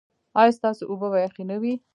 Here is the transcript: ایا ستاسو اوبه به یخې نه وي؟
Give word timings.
ایا 0.39 0.55
ستاسو 0.57 0.83
اوبه 0.89 1.07
به 1.11 1.17
یخې 1.25 1.43
نه 1.51 1.55
وي؟ 1.61 1.73